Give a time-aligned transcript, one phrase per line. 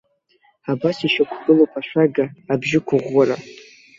[0.71, 3.35] Абас ишьақәгылоуп ашәага, абжьықәыӷәӷәара.